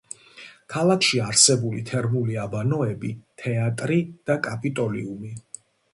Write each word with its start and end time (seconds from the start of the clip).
ქალაქში 0.75 1.19
არსებულა 1.25 1.83
თერმული 1.91 2.39
აბანოები, 2.45 3.11
თეატრი 3.43 4.03
და 4.31 4.39
კაპიტოლიუმი. 4.49 5.35